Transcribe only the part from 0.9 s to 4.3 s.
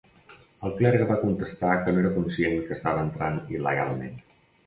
va contestar que no era conscient que estava entrant il·legalment.